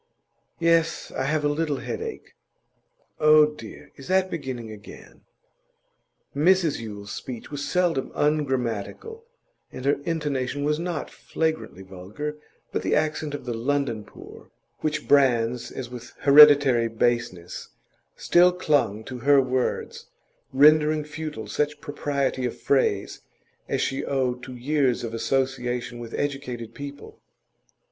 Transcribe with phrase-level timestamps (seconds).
[0.57, 2.33] 'Yes; I have a little headache.'
[3.19, 3.91] 'Oh, dear!
[3.97, 5.25] Is that beginning again?'
[6.35, 9.25] Mrs Yule's speech was seldom ungrammatical,
[9.71, 12.35] and her intonation was not flagrantly vulgar,
[12.71, 17.69] but the accent of the London poor, which brands as with hereditary baseness,
[18.15, 20.07] still clung to her words,
[20.51, 23.21] rendering futile such propriety of phrase
[23.69, 27.21] as she owed to years of association with educated people.